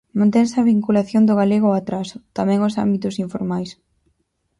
Mantense 0.19 0.55
a 0.59 0.67
vinculación 0.73 1.23
do 1.25 1.37
galego 1.41 1.67
ao 1.69 1.77
atraso, 1.81 2.17
tamén 2.37 2.59
aos 2.61 2.75
ámbitos 2.85 3.15
informais. 3.25 3.71